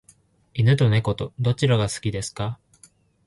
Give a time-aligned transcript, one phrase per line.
[0.55, 2.57] 犬と猫とどちらが好きですか？